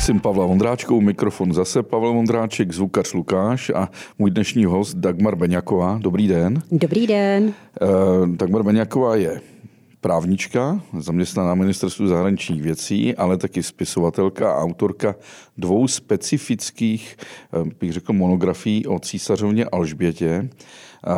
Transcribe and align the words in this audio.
Maxim 0.00 0.20
Pavla 0.20 0.46
Vondráčkou, 0.46 1.00
mikrofon 1.00 1.52
zase 1.52 1.82
Pavel 1.82 2.12
Vondráček, 2.12 2.72
zvukař 2.72 3.12
Lukáš 3.14 3.70
a 3.70 3.88
můj 4.18 4.30
dnešní 4.30 4.64
host 4.64 4.96
Dagmar 4.96 5.36
Beňaková. 5.36 5.98
Dobrý 5.98 6.28
den. 6.28 6.62
Dobrý 6.70 7.06
den. 7.06 7.54
Uh, 7.82 8.28
Dagmar 8.28 8.62
Beňaková 8.62 9.16
je 9.16 9.40
právnička, 10.00 10.80
zaměstnaná 10.98 11.48
na 11.48 11.54
ministerstvu 11.54 12.06
zahraničních 12.06 12.62
věcí, 12.62 13.16
ale 13.16 13.36
taky 13.36 13.62
spisovatelka 13.62 14.52
a 14.52 14.62
autorka 14.62 15.14
dvou 15.58 15.88
specifických, 15.88 17.16
eh, 17.52 17.70
bych 17.80 17.92
řekl, 17.92 18.12
monografií 18.12 18.86
o 18.86 18.98
císařovně 18.98 19.64
Alžbětě, 19.64 20.48
a 21.04 21.14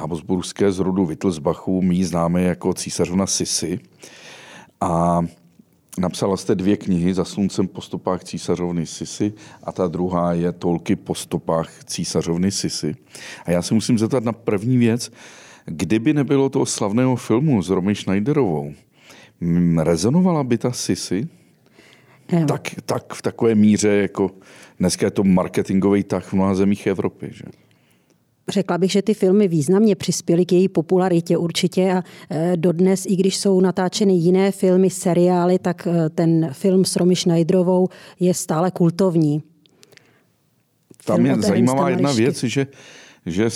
Habsburské 0.00 0.72
z 0.72 0.78
rodu 0.78 1.06
Wittelsbachů, 1.06 1.82
mý 1.82 2.04
známé 2.04 2.42
jako 2.42 2.74
císařovna 2.74 3.26
Sisy. 3.26 3.80
A 4.80 5.20
Napsala 5.98 6.36
jste 6.36 6.54
dvě 6.54 6.76
knihy 6.76 7.14
za 7.14 7.24
sluncem 7.24 7.68
po 7.68 7.80
stopách 7.80 8.24
císařovny 8.24 8.86
Sisy 8.86 9.32
a 9.62 9.72
ta 9.72 9.86
druhá 9.86 10.32
je 10.32 10.52
Tolky 10.52 10.96
po 10.96 11.14
stopách 11.14 11.84
císařovny 11.84 12.50
Sisy. 12.50 12.94
A 13.44 13.50
já 13.50 13.62
se 13.62 13.74
musím 13.74 13.98
zeptat 13.98 14.24
na 14.24 14.32
první 14.32 14.78
věc. 14.78 15.12
Kdyby 15.64 16.14
nebylo 16.14 16.48
toho 16.48 16.66
slavného 16.66 17.16
filmu 17.16 17.62
s 17.62 17.70
Romy 17.70 17.94
Schneiderovou, 17.94 18.74
rezonovala 19.82 20.44
by 20.44 20.58
ta 20.58 20.72
Sisy? 20.72 21.28
Tak, 22.48 22.74
tak 22.84 23.14
v 23.14 23.22
takové 23.22 23.54
míře, 23.54 23.88
jako 23.88 24.30
dneska 24.80 25.06
je 25.06 25.10
to 25.10 25.24
marketingový 25.24 26.04
tah 26.04 26.24
v 26.24 26.32
mnoha 26.32 26.54
zemích 26.54 26.86
Evropy. 26.86 27.28
Že? 27.32 27.44
Řekla 28.48 28.78
bych, 28.78 28.92
že 28.92 29.02
ty 29.02 29.14
filmy 29.14 29.48
významně 29.48 29.96
přispěly 29.96 30.46
k 30.46 30.52
její 30.52 30.68
popularitě 30.68 31.36
určitě 31.36 31.92
a 31.92 32.02
e, 32.30 32.56
dodnes, 32.56 33.06
i 33.06 33.16
když 33.16 33.36
jsou 33.36 33.60
natáčeny 33.60 34.12
jiné 34.12 34.52
filmy, 34.52 34.90
seriály, 34.90 35.58
tak 35.58 35.86
e, 35.86 36.10
ten 36.10 36.48
film 36.52 36.84
s 36.84 36.96
Romy 36.96 37.16
Schneiderovou 37.16 37.88
je 38.20 38.34
stále 38.34 38.70
kultovní. 38.70 39.42
Tam 41.04 41.26
je 41.26 41.36
zajímavá 41.36 41.90
jedna 41.90 42.12
věc, 42.12 42.44
že 42.44 42.66
že 43.26 43.48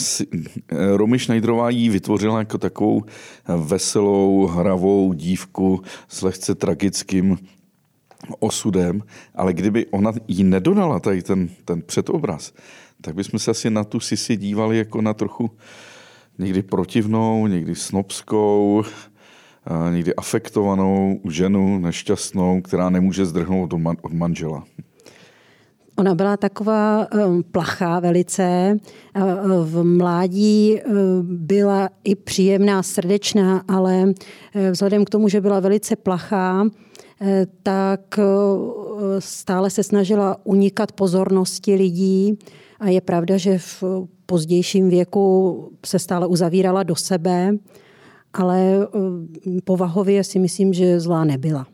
Romy 0.97 1.19
Schneiderová 1.19 1.71
jí 1.71 1.89
vytvořila 1.89 2.39
jako 2.39 2.59
takovou 2.59 3.03
veselou, 3.57 4.47
hravou 4.47 5.13
dívku 5.13 5.83
s 6.09 6.23
lehce 6.23 6.55
tragickým 6.55 7.39
osudem, 8.39 9.03
ale 9.35 9.53
kdyby 9.53 9.87
ona 9.87 10.13
jí 10.29 10.45
nedodala 10.45 11.01
tady 11.01 11.23
ten, 11.23 11.49
ten 11.65 11.83
předobraz, 11.83 12.53
tak 13.01 13.15
bychom 13.15 13.39
se 13.39 13.51
asi 13.51 13.71
na 13.71 13.85
tu 13.85 14.01
Sisi 14.01 14.37
dívali 14.37 14.79
jako 14.79 15.03
na 15.03 15.15
trochu 15.15 15.51
někdy 16.39 16.63
protivnou, 16.63 17.47
někdy 17.47 17.75
snobskou, 17.75 18.83
někdy 19.91 20.15
afektovanou 20.15 21.21
ženu 21.31 21.79
nešťastnou, 21.79 22.61
která 22.61 22.91
nemůže 22.91 23.27
zdrhnout 23.27 23.73
od 24.03 24.13
manžela. 24.13 24.65
Ona 25.97 26.15
byla 26.15 26.37
taková 26.37 27.07
um, 27.13 27.43
plachá 27.43 28.01
velice. 28.01 28.77
V 29.65 29.85
mládí 29.85 30.81
um, 30.81 31.27
byla 31.47 31.89
i 32.05 32.15
příjemná, 32.15 32.83
srdečná, 32.83 33.65
ale 33.69 34.05
uh, 34.05 34.71
vzhledem 34.71 35.05
k 35.05 35.11
tomu, 35.11 35.29
že 35.29 35.41
byla 35.41 35.61
velice 35.61 35.97
plachá, 35.97 36.63
uh, 36.63 36.69
tak 37.63 38.19
uh, 38.19 39.03
stále 39.19 39.71
se 39.71 39.83
snažila 39.83 40.37
unikat 40.45 40.93
pozornosti 40.93 41.75
lidí. 41.75 42.39
A 42.81 42.89
je 42.89 43.01
pravda, 43.01 43.37
že 43.37 43.59
v 43.59 43.85
pozdějším 44.27 44.89
věku 44.89 45.73
se 45.87 45.99
stále 45.99 46.27
uzavírala 46.27 46.83
do 46.83 46.97
sebe, 46.97 47.57
ale 48.33 48.89
povahově 49.65 50.25
si 50.25 50.39
myslím, 50.39 50.73
že 50.73 51.01
zlá 51.01 51.25
nebyla. 51.25 51.67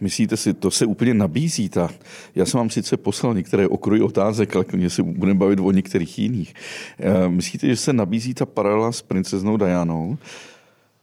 Myslíte 0.00 0.36
si, 0.36 0.54
to 0.54 0.70
se 0.70 0.86
úplně 0.86 1.14
nabízí. 1.14 1.68
Ta. 1.68 1.88
Já 2.34 2.46
jsem 2.46 2.58
vám 2.58 2.70
sice 2.70 2.96
poslal 2.96 3.34
některé 3.34 3.68
okruhy 3.68 4.02
otázek, 4.02 4.56
ale 4.56 4.64
mě 4.72 4.90
se 4.90 5.02
budeme 5.02 5.38
bavit 5.38 5.58
o 5.60 5.70
některých 5.70 6.18
jiných. 6.18 6.54
Eh, 6.98 7.28
myslíte, 7.28 7.66
že 7.66 7.76
se 7.76 7.92
nabízí 7.92 8.34
ta 8.34 8.46
paralela 8.46 8.92
s 8.92 9.02
princeznou 9.02 9.56
Dianou? 9.56 10.18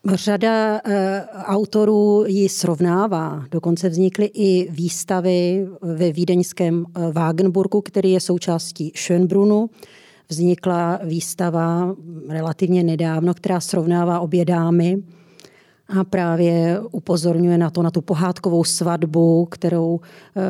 Řada 0.05 0.81
e, 0.85 1.25
autorů 1.45 2.23
ji 2.27 2.49
srovnává. 2.49 3.45
Dokonce 3.51 3.89
vznikly 3.89 4.25
i 4.25 4.71
výstavy 4.71 5.67
ve 5.81 6.11
vídeňském 6.11 6.85
eh, 6.85 7.11
Wagenburgu, 7.11 7.81
který 7.81 8.11
je 8.11 8.19
součástí 8.19 8.93
Schönbrunnu. 8.95 9.69
Vznikla 10.29 10.99
výstava 11.03 11.95
relativně 12.29 12.83
nedávno, 12.83 13.33
která 13.33 13.59
srovnává 13.59 14.19
obě 14.19 14.45
dámy 14.45 15.03
a 15.99 16.03
právě 16.03 16.81
upozorňuje 16.91 17.57
na 17.57 17.69
to, 17.69 17.83
na 17.83 17.91
tu 17.91 18.01
pohádkovou 18.01 18.63
svatbu, 18.63 19.45
kterou 19.45 19.99
eh, 20.37 20.41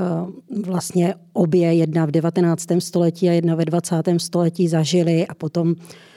vlastně 0.66 1.16
obě, 1.33 1.73
jedna 1.73 2.06
v 2.06 2.12
19. 2.12 2.68
století 2.79 3.29
a 3.29 3.33
jedna 3.33 3.56
ve 3.56 3.66
20. 3.66 3.95
století 4.18 4.68
zažili 4.68 5.28
a 5.28 5.33
potom 5.33 5.75
eh, 5.78 6.11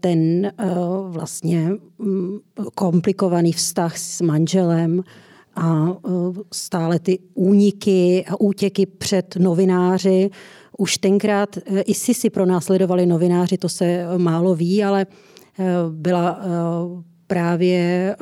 ten 0.00 0.46
eh, 0.46 0.52
vlastně 1.08 1.70
mm, 1.98 2.38
komplikovaný 2.74 3.52
vztah 3.52 3.98
s 3.98 4.20
manželem 4.20 5.02
a 5.56 5.96
stále 6.52 6.98
ty 6.98 7.18
úniky 7.34 8.24
a 8.28 8.40
útěky 8.40 8.86
před 8.86 9.36
novináři. 9.36 10.30
Už 10.78 10.98
tenkrát 10.98 11.58
i 11.84 11.94
si 11.94 12.30
pro 12.30 12.46
následovali 12.46 13.06
novináři, 13.06 13.58
to 13.58 13.68
se 13.68 14.04
málo 14.16 14.54
ví, 14.54 14.84
ale 14.84 15.06
byla 15.90 16.40
právě 17.26 18.16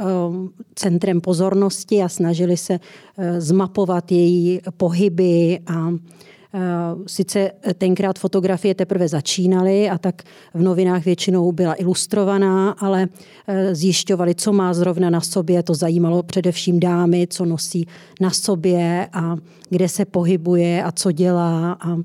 centrem 0.75 1.21
pozornosti 1.21 2.03
a 2.03 2.09
snažili 2.09 2.57
se 2.57 2.81
zmapovat 3.39 4.13
její 4.13 4.61
pohyby 4.77 5.59
a 5.67 5.91
Sice 7.07 7.51
tenkrát 7.79 8.19
fotografie 8.19 8.75
teprve 8.75 9.09
začínaly 9.09 9.91
a 9.91 9.99
tak 9.99 10.23
v 10.55 10.63
novinách 10.63 11.05
většinou 11.05 11.53
byla 11.53 11.75
ilustrovaná, 11.75 12.71
ale 12.71 13.07
uh, 13.07 13.55
zjišťovali, 13.73 14.35
co 14.35 14.53
má 14.53 14.75
zrovna 14.75 15.11
na 15.11 15.21
sobě. 15.21 15.63
To 15.63 15.75
zajímalo 15.75 16.23
především 16.23 16.81
dámy, 16.81 17.27
co 17.31 17.45
nosí 17.45 17.87
na 18.21 18.31
sobě 18.31 19.09
a 19.13 19.37
kde 19.71 19.89
se 19.89 20.05
pohybuje 20.05 20.83
a 20.83 20.93
co 20.93 21.13
dělá. 21.13 21.73
A 21.73 21.97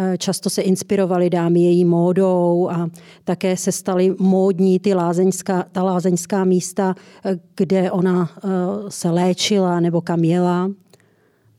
Eh, 0.00 0.18
často 0.18 0.50
se 0.50 0.62
inspirovali 0.62 1.30
dámy 1.30 1.60
její 1.60 1.84
módou 1.84 2.68
a 2.72 2.88
také 3.24 3.56
se 3.56 3.72
staly 3.72 4.14
módní 4.18 4.78
ty 4.78 4.94
lázeňská, 4.94 5.64
ta 5.72 5.82
lázeňská 5.82 6.44
místa, 6.44 6.94
eh, 7.24 7.38
kde 7.56 7.90
ona 7.90 8.30
eh, 8.36 8.48
se 8.88 9.10
léčila 9.10 9.80
nebo 9.80 10.00
kam 10.00 10.24
jela. 10.24 10.70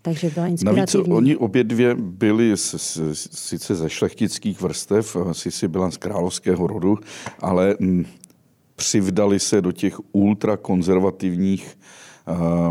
Takže 0.02 0.30
byla 0.30 0.48
inspirativní. 0.48 1.10
Navíc 1.10 1.18
oni 1.18 1.36
obě 1.36 1.64
dvě 1.64 1.96
byly 1.96 2.58
z, 2.58 2.76
z, 2.76 3.30
sice 3.32 3.76
ze 3.76 3.90
šlechtických 3.90 4.62
vrstev, 4.62 5.18
Sisi 5.32 5.68
byla 5.68 5.92
z 5.92 5.98
královského 5.98 6.68
rodu, 6.68 6.98
ale 7.40 7.76
m, 7.80 8.06
přivdali 8.76 9.40
se 9.40 9.62
do 9.62 9.72
těch 9.72 10.00
ultrakonzervativních 10.12 11.78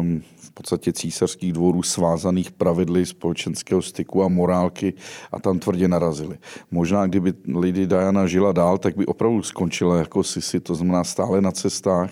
um, 0.01 0.23
podstatě 0.59 0.93
císařských 0.93 1.53
dvorů 1.53 1.83
svázaných 1.83 2.51
pravidly 2.51 3.07
společenského 3.07 3.83
styku 3.83 4.23
a 4.23 4.29
morálky 4.29 4.95
a 5.33 5.41
tam 5.41 5.59
tvrdě 5.59 5.89
narazili. 5.89 6.39
Možná, 6.71 7.07
kdyby 7.07 7.33
Lady 7.55 7.87
Diana 7.87 8.27
žila 8.27 8.53
dál, 8.53 8.79
tak 8.79 8.97
by 8.97 9.07
opravdu 9.07 9.43
skončila 9.43 9.99
jako 9.99 10.23
Sisi, 10.23 10.61
to 10.61 10.75
znamená 10.75 11.05
stále 11.05 11.41
na 11.41 11.53
cestách 11.53 12.11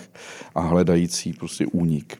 a 0.55 0.61
hledající 0.61 1.33
prostě 1.33 1.67
únik. 1.67 2.19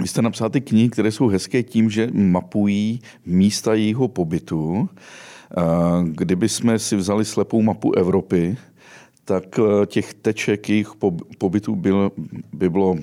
Vy 0.00 0.08
jste 0.08 0.22
napsal 0.22 0.50
ty 0.50 0.60
knihy, 0.60 0.88
které 0.88 1.12
jsou 1.12 1.28
hezké 1.28 1.62
tím, 1.62 1.90
že 1.90 2.08
mapují 2.12 3.00
místa 3.26 3.74
jejího 3.74 4.08
pobytu. 4.08 4.88
Kdyby 6.12 6.48
jsme 6.48 6.78
si 6.78 6.96
vzali 6.96 7.24
slepou 7.24 7.62
mapu 7.62 7.94
Evropy, 7.94 8.56
tak 9.24 9.60
těch 9.86 10.14
teček 10.14 10.68
jejich 10.68 10.92
pobytu 11.38 11.76
bylo, 11.76 12.12
by 12.52 12.70
bylo 12.70 12.96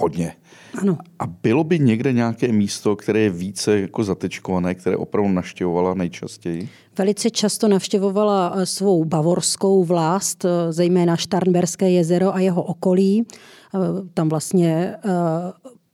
hodně. 0.00 0.32
Ano. 0.78 0.98
A 1.18 1.26
bylo 1.26 1.64
by 1.64 1.78
někde 1.78 2.12
nějaké 2.12 2.52
místo, 2.52 2.96
které 2.96 3.20
je 3.20 3.30
více 3.30 3.80
jako 3.80 4.04
zatečkované, 4.04 4.74
které 4.74 4.96
opravdu 4.96 5.32
naštěvovala 5.32 5.94
nejčastěji? 5.94 6.68
Velice 6.98 7.30
často 7.30 7.68
navštěvovala 7.68 8.52
eh, 8.56 8.66
svou 8.66 9.04
bavorskou 9.04 9.84
vlast, 9.84 10.44
eh, 10.44 10.72
zejména 10.72 11.16
Štarnberské 11.16 11.90
jezero 11.90 12.34
a 12.34 12.40
jeho 12.40 12.62
okolí. 12.62 13.26
Eh, 13.74 13.78
tam 14.14 14.28
vlastně 14.28 14.96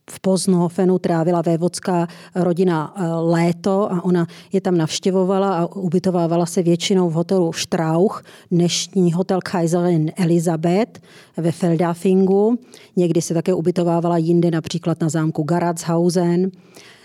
v 0.09 0.19
Poznhofenu 0.19 0.99
trávila 0.99 1.41
vévodská 1.41 2.07
rodina 2.35 2.93
eh, 2.95 3.07
léto 3.07 3.91
a 3.91 4.05
ona 4.05 4.27
je 4.53 4.61
tam 4.61 4.77
navštěvovala 4.77 5.57
a 5.57 5.75
ubytovávala 5.75 6.45
se 6.45 6.63
většinou 6.63 7.09
v 7.09 7.13
hotelu 7.13 7.53
Strauch, 7.53 8.23
dnešní 8.51 9.13
hotel 9.13 9.39
Kaiserin 9.43 10.11
Elizabeth 10.15 11.01
ve 11.37 11.51
Feldafingu. 11.51 12.59
Někdy 12.95 13.21
se 13.21 13.33
také 13.33 13.53
ubytovávala 13.53 14.17
jinde, 14.17 14.51
například 14.51 15.01
na 15.01 15.09
zámku 15.09 15.43
Garatshausen. 15.43 16.51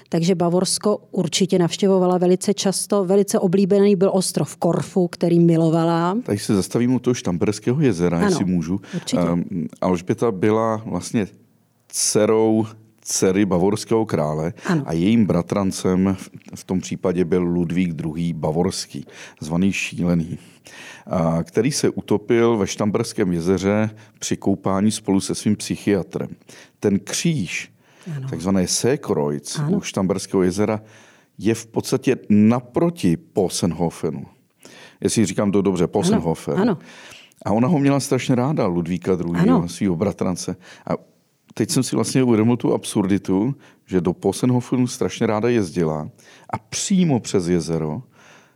Takže 0.09 0.35
Bavorsko 0.35 0.99
určitě 1.11 1.59
navštěvovala 1.59 2.19
velice 2.19 2.55
často. 2.55 3.05
Velice 3.05 3.39
oblíbený 3.39 3.97
byl 3.97 4.11
ostrov 4.15 4.57
Korfu, 4.57 5.09
který 5.09 5.41
milovala. 5.41 6.19
Tady 6.23 6.39
se 6.39 6.55
zastavím 6.55 6.95
u 6.95 6.99
toho 6.99 7.15
Štamberského 7.15 7.81
jezera, 7.81 8.19
ano, 8.19 8.27
jestli 8.27 8.45
můžu. 8.45 8.81
Určitě. 8.95 9.23
Um, 9.23 9.45
Alžběta 9.81 10.33
byla 10.33 10.83
vlastně 10.87 11.27
dcerou 11.89 12.67
dcery 13.03 13.45
bavorského 13.47 14.07
krále 14.07 14.53
Ano. 14.67 14.83
a 14.87 14.93
jejím 14.93 15.27
bratrancem 15.27 16.17
v 16.55 16.65
tom 16.65 16.81
případě 16.81 17.25
byl 17.25 17.43
Ludvík 17.43 18.03
II. 18.17 18.33
Bavorský, 18.33 19.07
zvaný 19.41 19.73
Šílený, 19.73 20.39
který 21.43 21.73
se 21.73 21.89
utopil 21.91 22.57
ve 22.57 22.67
Štamberském 22.67 23.33
jezeře 23.33 23.91
při 24.19 24.37
koupání 24.37 24.91
spolu 24.91 25.21
se 25.21 25.35
svým 25.35 25.57
psychiatrem. 25.57 26.29
Ten 26.81 26.99
kříž, 26.99 27.73
Ano. 28.17 28.29
takzvané 28.29 28.67
Ano. 29.59 29.77
u 29.79 29.81
Štamberského 29.81 30.43
jezera, 30.43 30.81
je 31.39 31.55
v 31.55 31.67
podstatě 31.67 32.17
naproti 32.29 33.17
Posenhofenu. 33.17 34.27
Jestli 35.01 35.27
říkám 35.27 35.53
to 35.53 35.63
dobře, 35.63 35.87
Posenhofen. 35.87 36.59
ano. 36.61 36.79
A 37.45 37.51
ona 37.53 37.69
ho 37.69 37.79
měla 37.79 38.01
strašně 38.01 38.35
ráda, 38.35 38.67
Ludvíka 38.67 39.13
II., 39.13 39.35
Ano. 39.35 39.69
svého 39.69 39.97
bratrance. 39.97 40.57
A 40.87 41.12
teď 41.55 41.71
jsem 41.71 41.83
si 41.83 41.97
vlastně 41.97 42.23
uvědomil 42.23 42.57
tu 42.57 42.75
absurditu, 42.75 43.55
že 43.87 44.01
do 44.01 44.13
Posenhofenu 44.13 44.87
strašně 44.87 45.27
ráda 45.27 45.49
jezdila 45.49 46.09
a 46.53 46.59
přímo 46.59 47.21
přes 47.21 47.49
jezero 47.49 48.03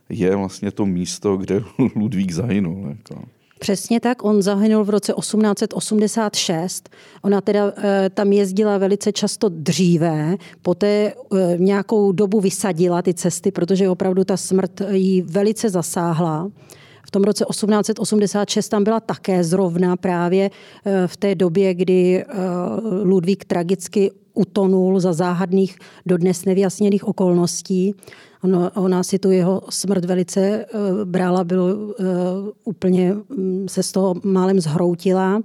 je 0.09 0.35
vlastně 0.35 0.71
to 0.71 0.85
místo, 0.85 1.37
kde 1.37 1.63
Ludvík 1.95 2.31
zahynul. 2.31 2.89
Jako. 2.89 3.23
Přesně 3.59 3.99
tak, 3.99 4.23
on 4.23 4.41
zahynul 4.41 4.83
v 4.83 4.89
roce 4.89 5.13
1886. 5.13 6.89
Ona 7.21 7.41
teda 7.41 7.73
e, 7.77 8.09
tam 8.09 8.33
jezdila 8.33 8.77
velice 8.77 9.11
často 9.11 9.49
dříve, 9.49 10.35
poté 10.61 10.87
e, 10.87 11.13
nějakou 11.57 12.11
dobu 12.11 12.41
vysadila 12.41 13.01
ty 13.01 13.13
cesty, 13.13 13.51
protože 13.51 13.89
opravdu 13.89 14.23
ta 14.23 14.37
smrt 14.37 14.81
jí 14.89 15.21
velice 15.21 15.69
zasáhla. 15.69 16.51
V 17.07 17.11
tom 17.11 17.23
roce 17.23 17.45
1886 17.49 18.69
tam 18.69 18.83
byla 18.83 18.99
také 18.99 19.43
zrovna 19.43 19.95
právě 19.95 20.51
e, 20.85 21.07
v 21.07 21.17
té 21.17 21.35
době, 21.35 21.73
kdy 21.73 22.17
e, 22.17 22.25
Ludvík 23.03 23.45
tragicky 23.45 24.11
utonul 24.33 24.99
za 24.99 25.13
záhadných, 25.13 25.77
dodnes 26.05 26.45
nevyjasněných 26.45 27.07
okolností. 27.07 27.95
Ono, 28.43 28.71
ona 28.75 29.03
si 29.03 29.19
tu 29.19 29.31
jeho 29.31 29.61
smrt 29.69 30.05
velice 30.05 30.65
uh, 30.65 31.05
brala, 31.05 31.43
bylo 31.43 31.65
uh, 31.65 31.95
úplně 32.63 33.13
um, 33.13 33.67
se 33.69 33.83
z 33.83 33.91
toho 33.91 34.15
málem 34.23 34.59
zhroutila. 34.59 35.41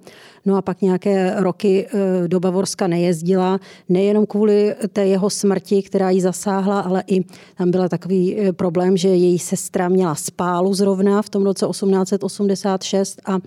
No 0.47 0.57
a 0.57 0.63
pak 0.63 0.83
nějaké 0.83 1.35
roky 1.37 1.87
uh, 1.95 2.29
do 2.29 2.41
Bavorska 2.41 2.87
nejezdila, 2.87 3.61
nejenom 3.89 4.27
kvůli 4.27 4.75
té 4.93 5.07
jeho 5.07 5.31
smrti, 5.31 5.83
která 5.83 6.11
ji 6.11 6.21
zasáhla, 6.21 6.81
ale 6.81 7.05
i 7.07 7.25
tam 7.57 7.71
byl 7.71 7.89
takový 7.89 8.37
uh, 8.37 8.53
problém, 8.53 8.97
že 8.97 9.09
její 9.09 9.39
sestra 9.39 9.89
měla 9.89 10.15
spálu 10.15 10.75
zrovna 10.75 11.23
v 11.23 11.29
tom 11.29 11.45
roce 11.45 11.67
1886 11.67 13.21
a 13.25 13.39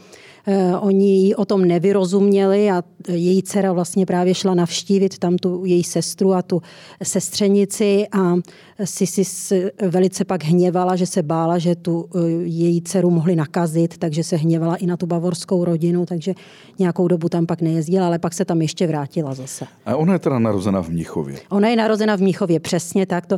Oni 0.79 1.17
ji 1.17 1.35
o 1.35 1.45
tom 1.45 1.65
nevyrozuměli 1.65 2.71
a 2.71 2.83
její 3.07 3.43
dcera 3.43 3.73
vlastně 3.73 4.05
právě 4.05 4.33
šla 4.33 4.53
navštívit 4.53 5.19
tam 5.19 5.37
tu 5.37 5.65
její 5.65 5.83
sestru 5.83 6.33
a 6.33 6.41
tu 6.41 6.61
sestřenici 7.03 8.07
a 8.11 8.35
si 8.83 9.07
si 9.07 9.71
velice 9.81 10.25
pak 10.25 10.43
hněvala, 10.43 10.95
že 10.95 11.05
se 11.05 11.23
bála, 11.23 11.57
že 11.57 11.75
tu 11.75 12.09
její 12.43 12.81
dceru 12.81 13.09
mohli 13.09 13.35
nakazit, 13.35 13.97
takže 13.97 14.23
se 14.23 14.35
hněvala 14.35 14.75
i 14.75 14.85
na 14.85 14.97
tu 14.97 15.05
bavorskou 15.05 15.65
rodinu, 15.65 16.05
takže 16.05 16.33
nějakou 16.79 17.07
dobu 17.07 17.29
tam 17.29 17.45
pak 17.45 17.61
nejezdila, 17.61 18.07
ale 18.07 18.19
pak 18.19 18.33
se 18.33 18.45
tam 18.45 18.61
ještě 18.61 18.87
vrátila 18.87 19.33
zase. 19.33 19.65
A 19.85 19.95
ona 19.95 20.13
je 20.13 20.19
teda 20.19 20.39
narozena 20.39 20.83
v 20.83 20.89
Mnichově. 20.89 21.37
Ona 21.49 21.69
je 21.69 21.75
narozena 21.75 22.15
v 22.15 22.21
Mnichově, 22.21 22.59
přesně 22.59 23.05
tak. 23.05 23.25
To, 23.25 23.37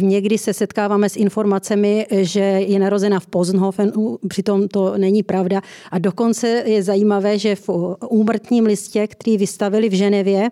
někdy 0.00 0.38
se 0.38 0.52
setkáváme 0.52 1.08
s 1.08 1.16
informacemi, 1.16 2.06
že 2.10 2.40
je 2.40 2.78
narozena 2.78 3.20
v 3.20 3.26
Poznhofenu, 3.26 4.18
přitom 4.28 4.68
to 4.68 4.98
není 4.98 5.22
pravda. 5.22 5.60
A 5.90 5.98
dokonce 5.98 6.62
je 6.66 6.82
zajímavé, 6.82 7.38
že 7.38 7.56
v 7.56 7.68
úmrtním 8.08 8.66
listě, 8.66 9.06
který 9.06 9.36
vystavili 9.36 9.88
v 9.88 9.92
Ženevě, 9.92 10.48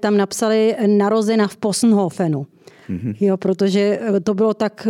tam 0.00 0.16
napsali 0.16 0.76
narozena 0.86 1.48
v 1.48 1.56
Poznhofenu. 1.56 2.46
Mm-hmm. 2.90 3.16
Jo, 3.20 3.36
protože 3.36 4.00
to 4.24 4.34
bylo 4.34 4.54
tak 4.54 4.88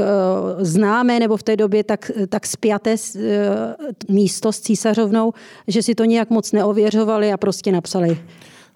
známé, 0.58 1.20
nebo 1.20 1.37
v 1.37 1.43
té 1.43 1.56
době 1.56 1.85
tak, 1.85 2.11
tak 2.29 2.46
spjaté 2.46 2.96
místo 4.08 4.52
s 4.52 4.61
císařovnou, 4.61 5.32
že 5.69 5.82
si 5.82 5.94
to 5.94 6.05
nějak 6.05 6.31
moc 6.31 6.52
neověřovali 6.52 7.32
a 7.32 7.37
prostě 7.37 7.73
napsali 7.73 8.19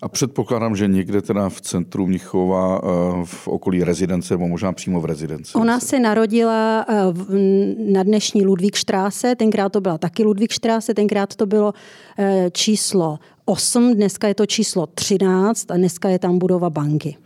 a 0.02 0.08
předpokládám, 0.08 0.76
že 0.76 0.88
někde 0.88 1.22
teda 1.22 1.48
v 1.48 1.60
centru 1.60 2.06
Mnichova, 2.06 2.80
v 3.24 3.48
okolí 3.48 3.84
rezidence, 3.84 4.34
nebo 4.34 4.48
možná 4.48 4.72
přímo 4.72 5.00
v 5.00 5.04
rezidenci. 5.04 5.52
Ona 5.54 5.80
se 5.80 6.00
narodila 6.00 6.86
na 7.78 8.02
dnešní 8.02 8.44
Ludvík 8.44 8.74
Štráse, 8.74 9.36
tenkrát 9.36 9.68
to 9.72 9.80
byla 9.80 9.98
taky 9.98 10.24
Ludvík 10.24 10.52
Štráse, 10.52 10.94
tenkrát 10.94 11.36
to 11.36 11.46
bylo 11.46 11.72
číslo 12.52 13.18
8, 13.44 13.94
dneska 13.94 14.28
je 14.28 14.34
to 14.34 14.46
číslo 14.46 14.86
13 14.86 15.70
a 15.70 15.76
dneska 15.76 16.08
je 16.08 16.18
tam 16.18 16.38
budova 16.38 16.70
banky. 16.70 17.16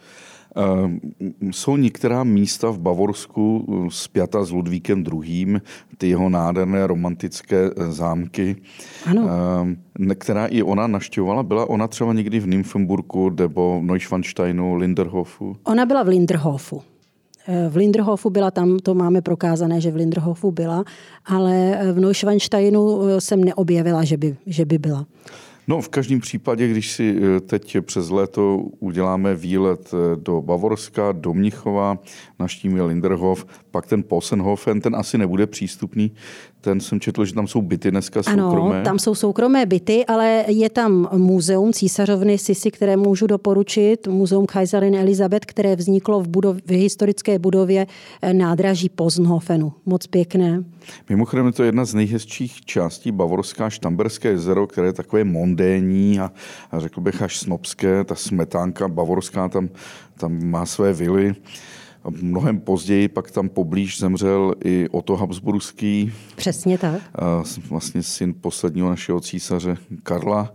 Jsou 1.51 1.77
některá 1.77 2.25
místa 2.25 2.71
v 2.71 2.79
Bavorsku 2.79 3.67
spjata 3.89 4.45
s 4.45 4.51
Ludvíkem 4.51 5.05
II., 5.13 5.61
ty 5.99 6.09
jeho 6.09 6.29
nádherné 6.29 6.87
romantické 6.87 7.71
zámky, 7.89 8.57
ano. 9.07 9.29
která 10.19 10.47
i 10.47 10.63
ona 10.63 10.87
naštěvovala. 10.87 11.43
Byla 11.43 11.69
ona 11.69 11.89
třeba 11.89 12.13
někdy 12.13 12.41
v 12.41 12.47
Nymphenburgu 12.47 13.31
nebo 13.31 13.81
v 13.81 13.83
Neuschwansteinu, 13.83 14.75
Linderhofu? 14.75 15.57
Ona 15.65 15.87
byla 15.87 16.03
v 16.03 16.09
Linderhofu. 16.09 16.83
V 17.69 17.77
Linderhofu 17.77 18.31
byla 18.31 18.51
tam, 18.51 18.79
to 18.79 18.95
máme 18.95 19.23
prokázané, 19.23 19.81
že 19.81 19.91
v 19.91 19.97
Linderhofu 19.97 20.51
byla, 20.51 20.85
ale 21.27 21.79
v 21.93 22.01
Neuschwansteinu 22.01 23.01
jsem 23.19 23.45
neobjevila, 23.45 24.05
že 24.05 24.17
by, 24.17 24.37
že 24.47 24.65
by 24.65 24.79
byla. 24.79 25.07
No, 25.69 25.81
v 25.81 25.89
každém 25.89 26.21
případě, 26.21 26.69
když 26.69 26.93
si 26.93 27.17
teď 27.47 27.77
přes 27.81 28.11
léto 28.11 28.57
uděláme 28.57 29.35
výlet 29.35 29.95
do 30.17 30.41
Bavorska, 30.41 31.13
do 31.13 31.35
Mnichova, 31.35 31.99
naštívíme 32.39 32.83
Linderhof, 32.83 33.47
pak 33.71 33.87
ten 33.87 34.03
Posenhofen, 34.03 34.81
ten 34.81 34.97
asi 34.97 35.19
nebude 35.19 35.47
přístupný. 35.47 36.13
Ten 36.65 36.81
jsem 36.81 37.01
četl, 37.01 37.25
že 37.25 37.35
tam 37.35 37.47
jsou 37.47 37.63
byty 37.63 37.91
dneska 37.91 38.23
soukromé. 38.23 38.77
Ano, 38.77 38.85
tam 38.85 38.99
jsou 38.99 39.15
soukromé 39.15 39.67
byty, 39.67 40.07
ale 40.07 40.45
je 40.49 40.71
tam 40.71 41.09
muzeum 41.13 41.73
císařovny 41.73 42.39
Sisi, 42.39 42.71
které 42.71 42.97
můžu 42.97 43.27
doporučit, 43.27 44.07
muzeum 44.07 44.47
Kaiserin 44.47 44.95
Elizabeth, 44.95 45.47
které 45.47 45.77
vzniklo 45.77 46.21
v, 46.21 46.29
budov, 46.29 46.57
v 46.67 46.71
historické 46.71 47.39
budově 47.39 47.87
nádraží 48.33 48.89
Poznhofenu. 48.89 49.73
Moc 49.87 50.07
pěkné. 50.07 50.65
Mimochodem 51.09 51.53
to 51.53 51.63
je 51.63 51.69
jedna 51.69 51.85
z 51.85 51.95
nejhezčích 51.95 52.65
částí 52.65 53.13
Bavorská 53.13 53.71
Štamberské 53.71 54.29
jezero, 54.29 54.67
které 54.67 54.87
je 54.87 54.93
takové 54.93 55.25
mondénní 55.25 56.21
a, 56.21 56.33
a 56.71 56.81
řekl 56.81 57.01
bych 57.01 57.23
až 57.23 57.39
snobské. 57.39 58.05
Ta 58.05 58.15
smetánka 58.15 58.89
bavorská 58.89 59.49
tam, 59.49 59.69
tam 60.17 60.45
má 60.45 60.67
své 60.67 60.93
vily. 60.93 61.35
Mnohem 62.11 62.61
později 62.61 63.09
pak 63.09 63.31
tam 63.31 63.49
poblíž 63.49 64.01
zemřel 64.01 64.55
i 64.65 64.89
Otto 64.91 65.17
Habsburský. 65.17 66.13
Přesně 66.37 66.79
tak. 66.79 67.03
Vlastně 67.69 68.03
syn 68.03 68.35
posledního 68.41 68.89
našeho 68.89 69.21
císaře 69.21 69.77
Karla. 70.03 70.53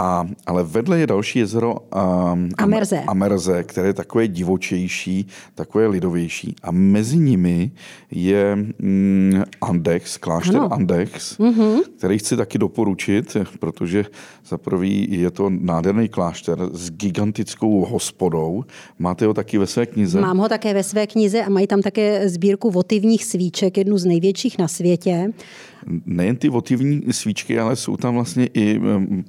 A, 0.00 0.26
ale 0.46 0.64
vedle 0.64 0.98
je 0.98 1.06
další 1.06 1.38
jezero 1.38 1.74
um, 1.74 2.48
Amerze. 2.58 3.00
Amerze, 3.06 3.64
které 3.64 3.88
je 3.88 3.92
takové 3.92 4.28
divočejší, 4.28 5.26
takové 5.54 5.86
lidovější. 5.86 6.54
A 6.62 6.70
mezi 6.70 7.18
nimi 7.18 7.70
je 8.10 8.56
mm, 8.78 9.42
Andex, 9.60 10.16
klášter 10.16 10.56
ano. 10.56 10.72
Andex, 10.72 11.38
mm-hmm. 11.38 11.80
který 11.98 12.18
chci 12.18 12.36
taky 12.36 12.58
doporučit, 12.58 13.36
protože 13.58 14.04
za 14.48 14.58
prvý 14.58 15.06
je 15.10 15.30
to 15.30 15.50
nádherný 15.50 16.08
klášter 16.08 16.58
s 16.72 16.90
gigantickou 16.90 17.84
hospodou. 17.84 18.64
Máte 18.98 19.26
ho 19.26 19.34
taky 19.34 19.58
ve 19.58 19.66
své 19.66 19.86
knize? 19.86 20.20
Mám 20.20 20.38
ho 20.38 20.48
také 20.48 20.74
ve 20.74 20.82
své 20.82 21.06
knize 21.06 21.42
a 21.42 21.48
mají 21.48 21.66
tam 21.66 21.82
také 21.82 22.28
sbírku 22.28 22.70
votivních 22.70 23.24
svíček, 23.24 23.76
jednu 23.76 23.98
z 23.98 24.04
největších 24.04 24.58
na 24.58 24.68
světě. 24.68 25.32
Nejen 26.06 26.36
ty 26.36 26.48
votivní 26.48 27.02
svíčky, 27.10 27.58
ale 27.58 27.76
jsou 27.76 27.96
tam 27.96 28.14
vlastně 28.14 28.46
i... 28.54 28.80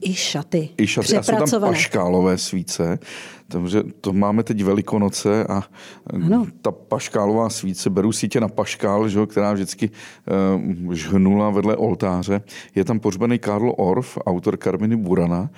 I 0.01 0.13
šaty. 0.13 0.69
I 0.77 0.87
šaty. 0.87 1.17
A 1.17 1.23
jsou 1.23 1.45
tam 1.45 1.61
paškálové 1.61 2.37
svíce. 2.37 2.99
Takže 3.47 3.83
to 4.01 4.13
máme 4.13 4.43
teď 4.43 4.63
Velikonoce 4.63 5.43
a 5.43 5.63
ano. 6.13 6.45
ta 6.61 6.71
paškálová 6.71 7.49
svíce, 7.49 7.89
beru 7.89 8.11
si 8.11 8.27
tě 8.27 8.39
na 8.39 8.47
paškál, 8.47 9.09
že, 9.09 9.25
která 9.25 9.53
vždycky 9.53 9.89
uh, 10.85 10.93
žhnula 10.93 11.49
vedle 11.49 11.75
oltáře. 11.75 12.41
Je 12.75 12.85
tam 12.85 12.99
pohřbený 12.99 13.39
Karl 13.39 13.73
Orff, 13.77 14.17
autor 14.25 14.57
Karminy 14.57 14.95
Burana 14.95 15.49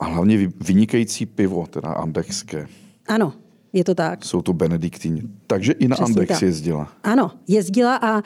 a 0.00 0.04
hlavně 0.04 0.48
vynikající 0.60 1.26
pivo, 1.26 1.66
teda 1.66 1.88
andexské. 1.88 2.66
Ano, 3.08 3.32
je 3.78 3.84
to 3.84 3.94
tak. 3.94 4.24
Jsou 4.24 4.42
to 4.42 4.52
benediktíni. 4.52 5.22
Takže 5.46 5.72
i 5.72 5.88
na 5.88 5.96
Přesně 5.96 6.12
Andex 6.12 6.28
tak. 6.28 6.42
jezdila. 6.42 6.88
Ano, 7.04 7.30
jezdila 7.48 7.96
a 7.96 8.22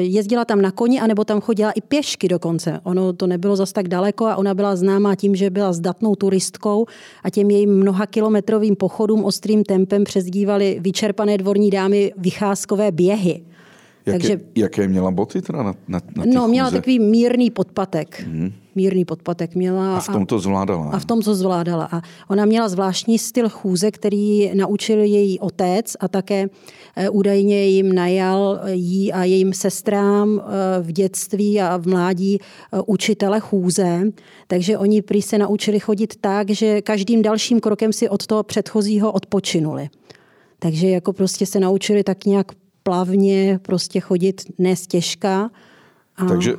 jezdila 0.00 0.44
tam 0.44 0.62
na 0.62 0.70
koni, 0.70 1.00
anebo 1.00 1.24
tam 1.24 1.40
chodila 1.40 1.70
i 1.70 1.80
pěšky 1.80 2.28
dokonce. 2.28 2.80
Ono 2.82 3.12
to 3.12 3.26
nebylo 3.26 3.56
zas 3.56 3.72
tak 3.72 3.88
daleko 3.88 4.26
a 4.26 4.36
ona 4.36 4.54
byla 4.54 4.76
známá 4.76 5.14
tím, 5.14 5.36
že 5.36 5.50
byla 5.50 5.72
zdatnou 5.72 6.14
turistkou 6.14 6.86
a 7.22 7.30
těm 7.30 7.50
jejím 7.50 7.70
mnoha 7.70 8.06
kilometrovým 8.06 8.76
pochodům 8.76 9.24
ostrým 9.24 9.64
tempem 9.64 10.04
přezdívali 10.04 10.78
vyčerpané 10.80 11.38
dvorní 11.38 11.70
dámy 11.70 12.12
vycházkové 12.16 12.92
běhy. 12.92 13.42
Jaké, 14.06 14.18
Takže, 14.18 14.40
jaké 14.56 14.88
měla 14.88 15.10
boty 15.10 15.42
teda 15.42 15.62
na, 15.62 15.74
na, 15.88 16.00
na 16.16 16.24
No, 16.26 16.48
měla 16.48 16.70
takový 16.70 16.98
mírný 16.98 17.50
podpatek. 17.50 18.20
Hmm. 18.26 18.52
Mírný 18.74 19.04
podpatek 19.04 19.54
měla. 19.54 19.96
A 19.96 20.00
v 20.00 20.08
tom 20.08 20.26
to 20.26 20.38
zvládala. 20.38 20.90
A 20.90 20.98
v 20.98 21.04
tom 21.04 21.22
to 21.22 21.34
zvládala. 21.34 21.88
A 21.92 22.02
ona 22.28 22.44
měla 22.44 22.68
zvláštní 22.68 23.18
styl 23.18 23.48
chůze, 23.48 23.90
který 23.90 24.50
naučil 24.54 24.98
její 24.98 25.40
otec 25.40 25.96
a 26.00 26.08
také 26.08 26.46
eh, 26.96 27.08
údajně 27.10 27.64
jim 27.64 27.92
najal 27.92 28.60
jí 28.72 29.12
a 29.12 29.24
jejím 29.24 29.52
sestrám 29.52 30.40
eh, 30.40 30.82
v 30.82 30.92
dětství 30.92 31.60
a 31.60 31.76
v 31.76 31.86
mládí 31.86 32.38
eh, 32.40 32.80
učitele 32.86 33.40
chůze. 33.40 34.02
Takže 34.46 34.78
oni 34.78 35.02
prý 35.02 35.22
se 35.22 35.38
naučili 35.38 35.80
chodit 35.80 36.14
tak, 36.20 36.50
že 36.50 36.82
každým 36.82 37.22
dalším 37.22 37.60
krokem 37.60 37.92
si 37.92 38.08
od 38.08 38.26
toho 38.26 38.42
předchozího 38.42 39.12
odpočinuli. 39.12 39.88
Takže 40.58 40.88
jako 40.88 41.12
prostě 41.12 41.46
se 41.46 41.60
naučili 41.60 42.04
tak 42.04 42.24
nějak 42.24 42.46
plavně 42.82 43.60
prostě 43.62 44.00
chodit 44.00 44.42
nestěžka. 44.58 45.50
A... 46.22 46.28
Takže, 46.28 46.54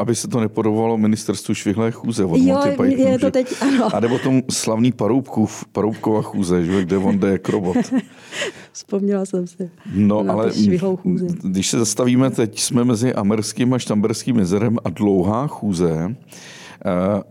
aby 0.00 0.14
se 0.14 0.28
to 0.28 0.40
nepodobovalo 0.40 0.98
ministerstvu 0.98 1.54
švihlé 1.54 1.90
chůze 1.90 2.24
od 2.24 2.36
jo, 2.36 2.60
Monty 2.78 3.02
je 3.02 3.18
to 3.18 3.30
teď, 3.30 3.54
ano. 3.60 3.96
A 3.96 4.00
nebo 4.00 4.18
tom 4.18 4.42
slavný 4.50 4.92
Paroubkův, 4.92 5.64
Paroubková 5.72 6.22
chůze, 6.22 6.64
že, 6.64 6.82
kde 6.82 6.96
on 6.96 7.18
jde 7.18 7.28
jako 7.28 7.52
robot. 7.52 7.76
Vzpomněla 8.72 9.24
jsem 9.24 9.46
si. 9.46 9.70
No, 9.94 10.24
ale 10.28 10.52
chůze. 10.96 11.26
když 11.42 11.68
se 11.68 11.78
zastavíme, 11.78 12.30
teď 12.30 12.60
jsme 12.60 12.84
mezi 12.84 13.14
Amerským 13.14 13.74
a 13.74 13.78
Štamberským 13.78 14.38
jezerem 14.38 14.78
a 14.84 14.90
dlouhá 14.90 15.46
chůze. 15.46 16.06
Uh, 16.06 17.22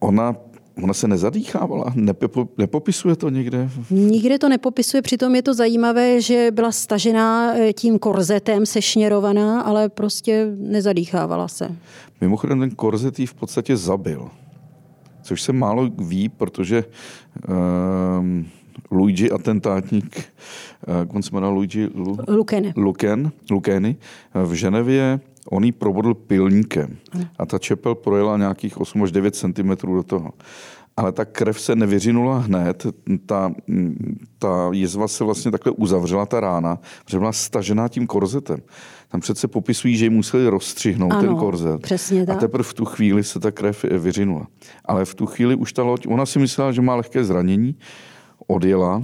ona 0.00 0.36
Ona 0.82 0.94
se 0.94 1.08
nezadýchávala? 1.08 1.92
Nepopo, 1.94 2.48
nepopisuje 2.58 3.16
to 3.16 3.28
někde? 3.28 3.70
Nikde 3.90 4.38
to 4.38 4.48
nepopisuje, 4.48 5.02
přitom 5.02 5.34
je 5.34 5.42
to 5.42 5.54
zajímavé, 5.54 6.20
že 6.20 6.50
byla 6.50 6.72
stažená 6.72 7.54
eh, 7.54 7.72
tím 7.72 7.98
korzetem, 7.98 8.66
sešněrovaná, 8.66 9.60
ale 9.60 9.88
prostě 9.88 10.46
nezadýchávala 10.58 11.48
se. 11.48 11.76
Mimochodem 12.20 12.60
ten 12.60 12.70
korzet 12.70 13.18
ji 13.18 13.26
v 13.26 13.34
podstatě 13.34 13.76
zabil. 13.76 14.28
Což 15.22 15.42
se 15.42 15.52
málo 15.52 15.90
ví, 15.98 16.28
protože 16.28 16.84
um, 18.18 18.46
Luigi 18.90 19.30
atentátník, 19.30 20.24
jak 20.98 21.14
on 21.14 21.22
se 21.22 21.30
jmenoval 21.32 21.54
Luigi 21.54 21.88
Lu, 21.94 22.18
Lukene. 22.28 22.72
Luken, 22.76 23.32
Lukeny, 23.50 23.96
v 24.44 24.52
Ženevě 24.52 25.20
on 25.50 25.64
ji 25.64 25.72
probodl 25.72 26.14
pilníkem 26.14 26.96
a 27.38 27.46
ta 27.46 27.58
čepel 27.58 27.94
projela 27.94 28.36
nějakých 28.36 28.80
8 28.80 29.02
až 29.02 29.12
9 29.12 29.36
cm 29.36 29.70
do 29.94 30.02
toho. 30.02 30.32
Ale 30.96 31.12
ta 31.12 31.24
krev 31.24 31.60
se 31.60 31.76
nevyřinula 31.76 32.38
hned, 32.38 32.86
ta, 33.26 33.52
ta 34.38 34.70
jizva 34.72 35.08
se 35.08 35.24
vlastně 35.24 35.50
takhle 35.50 35.72
uzavřela, 35.72 36.26
ta 36.26 36.40
rána, 36.40 36.78
protože 37.04 37.18
byla 37.18 37.32
stažená 37.32 37.88
tím 37.88 38.06
korzetem. 38.06 38.60
Tam 39.08 39.20
přece 39.20 39.48
popisují, 39.48 39.96
že 39.96 40.04
ji 40.04 40.10
museli 40.10 40.48
rozstřihnout 40.48 41.12
ano, 41.12 41.22
ten 41.22 41.36
korzet. 41.36 41.82
Přesně 41.82 42.26
tak. 42.26 42.36
A 42.36 42.40
teprve 42.40 42.64
v 42.64 42.74
tu 42.74 42.84
chvíli 42.84 43.24
se 43.24 43.40
ta 43.40 43.50
krev 43.50 43.84
vyřinula. 43.84 44.46
Ale 44.84 45.04
v 45.04 45.14
tu 45.14 45.26
chvíli 45.26 45.54
už 45.54 45.72
ta 45.72 45.82
loď, 45.82 46.06
ona 46.06 46.26
si 46.26 46.38
myslela, 46.38 46.72
že 46.72 46.82
má 46.82 46.94
lehké 46.94 47.24
zranění, 47.24 47.76
odjela. 48.46 49.02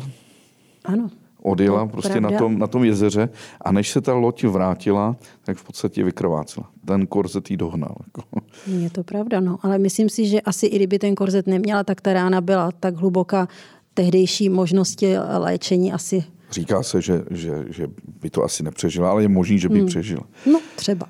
Ano 0.85 1.11
odjela 1.45 1.81
no, 1.81 1.89
prostě 1.89 2.21
na 2.21 2.31
tom, 2.31 2.59
na 2.59 2.67
tom 2.67 2.85
jezeře 2.85 3.29
a 3.61 3.73
než 3.73 3.91
se 3.91 4.01
ta 4.01 4.15
loď 4.15 4.45
vrátila, 4.45 5.17
tak 5.45 5.57
v 5.57 5.65
podstatě 5.65 6.05
vykrvácela. 6.05 6.71
Ten 6.85 7.07
korzet 7.07 7.51
jí 7.51 7.57
dohnal. 7.57 7.97
Jako. 8.07 8.23
Je 8.67 8.91
to 8.91 9.05
pravda, 9.05 9.41
no. 9.41 9.59
Ale 9.63 9.79
myslím 9.79 10.09
si, 10.09 10.27
že 10.27 10.41
asi 10.41 10.67
i 10.67 10.77
kdyby 10.77 10.99
ten 10.99 11.15
korzet 11.15 11.47
neměla, 11.47 11.85
tak 11.85 12.01
ta 12.01 12.13
rána 12.13 12.41
byla 12.41 12.73
tak 12.81 12.97
hluboká, 12.97 13.49
tehdejší 13.95 14.49
možnosti 14.49 15.19
léčení 15.39 15.93
asi 15.93 16.25
Říká 16.51 16.83
se, 16.83 17.03
že, 17.03 17.23
že, 17.31 17.65
že 17.69 17.87
by 18.21 18.31
to 18.31 18.45
asi 18.45 18.63
nepřežila, 18.63 19.11
ale 19.11 19.23
je 19.23 19.29
možný, 19.29 19.59
že 19.59 19.69
by 19.69 19.79
hmm. 19.79 19.87
přežila. 19.87 20.23
No, 20.47 20.61
třeba. 20.77 21.07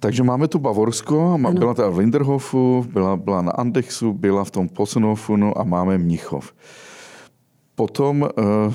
Takže 0.00 0.22
máme 0.22 0.48
tu 0.48 0.58
Bavorsko, 0.58 1.34
ano. 1.34 1.52
byla 1.52 1.74
teda 1.74 1.88
v 1.88 1.98
Linderhofu, 1.98 2.86
byla, 2.92 3.16
byla 3.16 3.42
na 3.42 3.52
Andexu, 3.52 4.12
byla 4.12 4.44
v 4.44 4.50
tom 4.50 4.68
Posenhofu 4.68 5.36
no 5.36 5.58
a 5.58 5.64
máme 5.64 5.98
Mnichov. 5.98 6.52
Potom 7.74 8.22
uh, 8.22 8.74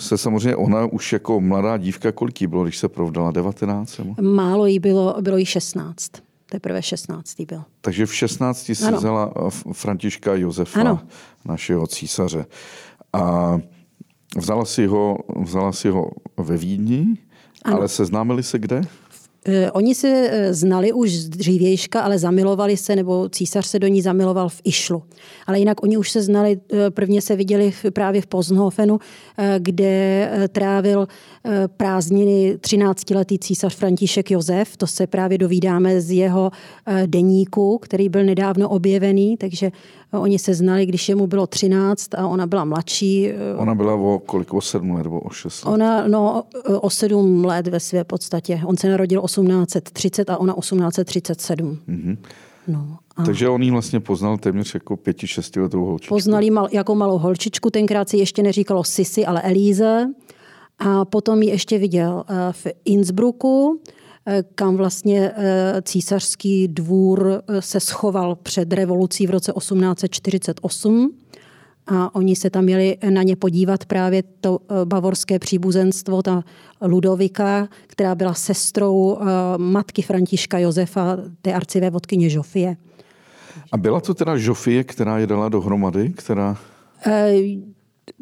se 0.00 0.18
samozřejmě 0.18 0.56
ona 0.56 0.84
už 0.84 1.12
jako 1.12 1.40
mladá 1.40 1.76
dívka, 1.76 2.12
kolik 2.12 2.40
jí 2.40 2.46
bylo, 2.46 2.64
když 2.64 2.78
se 2.78 2.88
provdala? 2.88 3.30
19? 3.30 4.00
Málo 4.20 4.66
jí 4.66 4.78
bylo, 4.78 5.16
bylo 5.20 5.36
jí 5.36 5.46
16. 5.46 6.10
Teprve 6.50 6.82
16. 6.82 7.40
byl. 7.40 7.62
Takže 7.80 8.06
v 8.06 8.14
16. 8.14 8.58
si 8.58 8.72
vzala 8.72 9.32
eh, 9.36 9.50
Františka 9.72 10.34
Josefa, 10.34 10.80
ano. 10.80 11.00
našeho 11.44 11.86
císaře. 11.86 12.46
A 13.12 13.58
vzala 14.36 14.64
si 14.64 14.86
ho, 14.86 15.18
vzala 15.36 15.72
si 15.72 15.88
ho 15.88 16.10
ve 16.36 16.56
Vídni, 16.56 17.06
ano. 17.64 17.76
ale 17.76 17.88
seznámili 17.88 18.42
se 18.42 18.58
kde? 18.58 18.82
Eh, 19.44 19.70
oni 19.70 19.94
se 19.94 20.08
eh, 20.08 20.54
znali 20.54 20.92
už 20.92 21.12
z 21.12 21.28
dřívějška, 21.28 22.00
ale 22.00 22.18
zamilovali 22.18 22.76
se, 22.76 22.96
nebo 22.96 23.28
císař 23.28 23.66
se 23.66 23.78
do 23.78 23.86
ní 23.86 24.02
zamiloval 24.02 24.48
v 24.48 24.60
Išlu. 24.64 25.02
Ale 25.46 25.58
jinak 25.58 25.82
oni 25.82 25.96
už 25.96 26.10
se 26.10 26.22
znali, 26.22 26.60
eh, 26.72 26.90
prvně 26.90 27.22
se 27.22 27.36
viděli 27.36 27.72
právě 27.92 28.22
v 28.22 28.26
Poznhofenu, 28.26 28.98
kde 29.58 30.30
trávil 30.52 31.08
prázdniny 31.76 32.56
13-letý 32.60 33.38
císař 33.38 33.76
František 33.76 34.30
Josef. 34.30 34.76
To 34.76 34.86
se 34.86 35.06
právě 35.06 35.38
dovídáme 35.38 36.00
z 36.00 36.10
jeho 36.10 36.50
deníku, 37.06 37.78
který 37.78 38.08
byl 38.08 38.24
nedávno 38.24 38.68
objevený, 38.68 39.36
takže 39.36 39.70
Oni 40.12 40.38
se 40.38 40.54
znali, 40.54 40.86
když 40.86 41.08
jemu 41.08 41.26
bylo 41.26 41.46
13 41.46 42.14
a 42.14 42.26
ona 42.26 42.46
byla 42.46 42.64
mladší. 42.64 43.32
Ona 43.56 43.74
byla 43.74 43.94
o 43.94 44.18
kolik? 44.26 44.54
O 44.54 44.60
7 44.60 44.90
let 44.90 45.02
nebo 45.02 45.20
o 45.20 45.30
6 45.30 45.64
let? 45.64 45.72
Ona, 45.72 46.08
no, 46.08 46.42
o 46.80 46.90
7 46.90 47.44
let 47.44 47.66
ve 47.66 47.80
své 47.80 48.04
podstatě. 48.04 48.60
On 48.66 48.76
se 48.76 48.88
narodil 48.88 49.22
1830 49.22 50.30
a 50.30 50.38
ona 50.38 50.54
1837. 50.54 51.78
Mm-hmm. 51.88 52.16
No, 52.68 52.98
a... 53.16 53.24
Takže 53.24 53.48
on 53.48 53.62
ji 53.62 53.70
vlastně 53.70 54.00
poznal 54.00 54.38
téměř 54.38 54.74
jako 54.74 54.96
pěti, 54.96 55.26
šestiletou 55.26 55.84
holčičku. 55.84 56.14
Poznal 56.14 56.42
ji 56.42 56.50
mal, 56.50 56.68
jako 56.72 56.94
malou 56.94 57.18
holčičku, 57.18 57.70
tenkrát 57.70 58.08
se 58.08 58.16
ještě 58.16 58.42
neříkalo 58.42 58.84
Sisi, 58.84 59.26
ale 59.26 59.42
Elíze. 59.42 60.08
A 60.78 61.04
potom 61.04 61.42
ji 61.42 61.48
ještě 61.48 61.78
viděl 61.78 62.24
eh, 62.28 62.34
v 62.52 62.66
Innsbrucku, 62.84 63.80
Eh, 63.80 63.99
kam 64.54 64.76
vlastně 64.76 65.32
eh, 65.36 65.82
císařský 65.82 66.68
dvůr 66.68 67.42
eh, 67.48 67.62
se 67.62 67.80
schoval 67.80 68.34
před 68.34 68.72
revolucí 68.72 69.26
v 69.26 69.30
roce 69.30 69.52
1848 69.58 71.14
a 71.86 72.14
oni 72.14 72.36
se 72.36 72.50
tam 72.50 72.64
měli 72.64 72.98
na 73.10 73.22
ně 73.22 73.36
podívat 73.36 73.84
právě 73.84 74.22
to 74.40 74.58
bavorské 74.84 75.38
příbuzenstvo, 75.38 76.22
ta 76.22 76.44
Ludovika, 76.82 77.68
která 77.86 78.14
byla 78.14 78.34
sestrou 78.34 79.18
matky 79.56 80.02
Františka 80.02 80.58
Josefa, 80.58 81.16
té 81.42 81.54
arcivé 81.54 81.90
vodkyně 81.90 82.30
Žofie. 82.30 82.76
A 83.72 83.76
byla 83.76 84.00
to 84.00 84.14
teda 84.14 84.36
Žofie, 84.36 84.84
která 84.84 85.18
je 85.18 85.26
dala 85.26 85.48
dohromady, 85.48 86.12
která... 86.16 86.56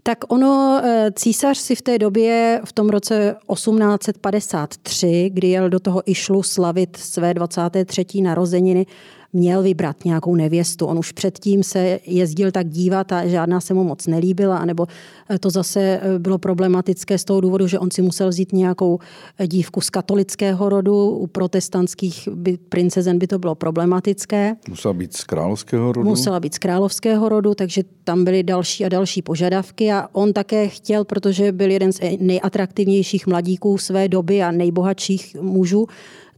Tak 0.02 0.32
ono, 0.32 0.80
eh, 0.84 1.12
císař 1.16 1.58
si 1.58 1.74
v 1.74 1.82
té 1.82 1.98
době, 1.98 2.60
v 2.64 2.72
tom 2.72 2.88
roce 2.88 3.36
1853, 3.52 5.30
kdy 5.32 5.48
jel 5.48 5.70
do 5.70 5.80
toho 5.80 6.02
Išlu 6.10 6.42
slavit 6.42 6.96
své 6.96 7.34
23. 7.34 8.22
narozeniny, 8.22 8.86
měl 9.32 9.62
vybrat 9.62 10.04
nějakou 10.04 10.34
nevěstu. 10.34 10.86
On 10.86 10.98
už 10.98 11.12
předtím 11.12 11.62
se 11.62 11.98
jezdil 12.06 12.50
tak 12.50 12.68
dívat 12.68 13.12
a 13.12 13.26
žádná 13.26 13.60
se 13.60 13.74
mu 13.74 13.84
moc 13.84 14.06
nelíbila, 14.06 14.58
anebo 14.58 14.86
eh, 15.30 15.38
to 15.38 15.50
zase 15.50 15.80
eh, 15.80 16.18
bylo 16.18 16.38
problematické 16.38 17.18
z 17.18 17.24
toho 17.24 17.40
důvodu, 17.40 17.66
že 17.66 17.78
on 17.78 17.90
si 17.90 18.02
musel 18.02 18.28
vzít 18.28 18.52
nějakou 18.52 18.98
eh, 19.38 19.46
dívku 19.46 19.80
z 19.80 19.90
katolického 19.90 20.68
rodu, 20.68 21.10
u 21.10 21.26
protestantských 21.26 22.28
by, 22.34 22.58
princezen 22.68 23.18
by 23.18 23.26
to 23.26 23.38
bylo 23.38 23.54
problematické. 23.54 24.56
Musela 24.68 24.94
být 24.94 25.16
z 25.16 25.24
královského 25.24 25.92
rodu? 25.92 26.08
Musela 26.08 26.40
být 26.40 26.54
z 26.54 26.58
královského 26.58 27.28
rodu, 27.28 27.54
takže 27.54 27.82
tam 28.04 28.24
byly 28.24 28.42
další 28.42 28.84
a 28.84 28.88
další 28.88 29.22
požadavky 29.22 29.92
a 29.92 30.08
on 30.12 30.32
také 30.32 30.68
chtěl, 30.68 31.04
protože 31.04 31.52
byl 31.52 31.70
jeden 31.70 31.92
z 31.92 32.00
nejatraktivnějších 32.20 33.26
mladíků 33.26 33.78
své 33.78 34.08
doby 34.08 34.42
a 34.42 34.50
nejbohatších 34.50 35.36
mužů, 35.40 35.86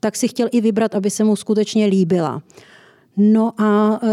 tak 0.00 0.16
si 0.16 0.28
chtěl 0.28 0.49
i 0.52 0.61
vybrat, 0.61 0.94
aby 0.94 1.11
se 1.11 1.25
mu 1.25 1.37
skutečně 1.37 1.87
líbila. 1.87 2.42
No 3.20 3.60
a 3.60 4.00
e, 4.02 4.08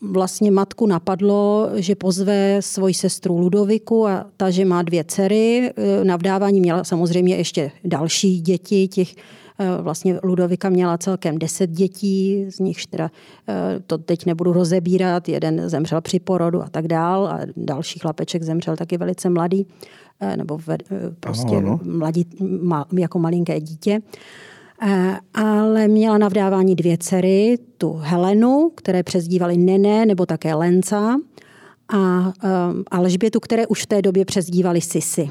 vlastně 0.00 0.50
matku 0.50 0.86
napadlo, 0.86 1.68
že 1.74 1.94
pozve 1.94 2.56
svoji 2.60 2.94
sestru 2.94 3.38
Ludoviku 3.38 4.06
a 4.06 4.26
ta, 4.36 4.50
že 4.50 4.64
má 4.64 4.82
dvě 4.82 5.04
dcery. 5.04 5.72
E, 5.76 6.04
na 6.04 6.16
vdávání 6.16 6.60
měla 6.60 6.84
samozřejmě 6.84 7.36
ještě 7.36 7.70
další 7.84 8.40
děti, 8.40 8.88
těch 8.88 9.12
e, 9.12 9.16
Vlastně 9.82 10.18
Ludovika 10.22 10.68
měla 10.68 10.98
celkem 10.98 11.38
deset 11.38 11.70
dětí, 11.70 12.46
z 12.50 12.58
nich 12.58 12.86
teda 12.86 13.10
to 13.86 13.98
teď 13.98 14.26
nebudu 14.26 14.52
rozebírat, 14.52 15.28
jeden 15.28 15.68
zemřel 15.68 16.00
při 16.00 16.20
porodu 16.20 16.62
a 16.62 16.68
tak 16.68 16.88
dál 16.88 17.26
a 17.26 17.40
další 17.56 17.98
chlapeček 17.98 18.42
zemřel 18.42 18.76
taky 18.76 18.98
velice 18.98 19.30
mladý, 19.30 19.66
nebo 20.36 20.58
prostě 21.20 21.62
mladí, 21.82 22.26
jako 22.98 23.18
malinké 23.18 23.60
dítě. 23.60 24.00
Eh, 24.00 24.53
ale 25.34 25.88
měla 25.88 26.18
na 26.18 26.28
vdávání 26.28 26.76
dvě 26.76 26.98
dcery, 26.98 27.58
tu 27.78 27.92
Helenu, 27.92 28.70
které 28.74 29.02
přezdívali 29.02 29.56
Nene 29.56 30.06
nebo 30.06 30.26
také 30.26 30.54
Lenca 30.54 31.18
a 31.88 32.32
eh, 32.44 32.48
Alžbětu, 32.90 33.40
které 33.40 33.66
už 33.66 33.82
v 33.82 33.86
té 33.86 34.02
době 34.02 34.24
přezdívali 34.24 34.80
Sisi. 34.80 35.30